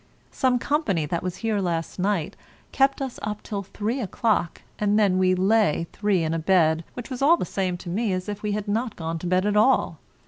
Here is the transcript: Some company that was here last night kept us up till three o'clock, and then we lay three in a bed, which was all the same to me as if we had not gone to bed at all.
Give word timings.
Some 0.31 0.57
company 0.57 1.05
that 1.05 1.21
was 1.21 1.37
here 1.45 1.61
last 1.61 1.99
night 1.99 2.35
kept 2.71 3.03
us 3.03 3.19
up 3.21 3.43
till 3.43 3.61
three 3.61 4.01
o'clock, 4.01 4.63
and 4.79 4.97
then 4.97 5.19
we 5.19 5.35
lay 5.35 5.85
three 5.93 6.23
in 6.23 6.33
a 6.33 6.39
bed, 6.39 6.83
which 6.95 7.11
was 7.11 7.21
all 7.21 7.37
the 7.37 7.45
same 7.45 7.77
to 7.77 7.87
me 7.89 8.11
as 8.11 8.27
if 8.27 8.41
we 8.41 8.53
had 8.53 8.67
not 8.67 8.95
gone 8.95 9.19
to 9.19 9.27
bed 9.27 9.45
at 9.45 9.55
all. 9.55 9.99